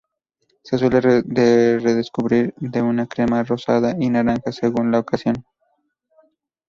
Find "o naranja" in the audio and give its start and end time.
3.93-4.51